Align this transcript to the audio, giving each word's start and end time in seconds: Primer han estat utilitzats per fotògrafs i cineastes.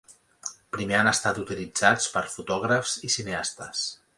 Primer 0.77 0.95
han 0.99 1.09
estat 1.11 1.41
utilitzats 1.43 2.09
per 2.15 2.25
fotògrafs 2.37 2.99
i 3.11 3.15
cineastes. 3.19 3.87